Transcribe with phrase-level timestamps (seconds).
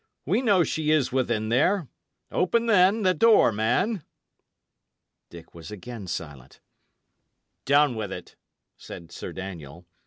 [0.25, 1.87] We know she is within there.
[2.31, 4.03] Open, then, the door, man."
[5.29, 6.59] Dick was again silent.
[7.65, 8.35] "Down with it,"
[8.77, 9.85] said Sir Daniel.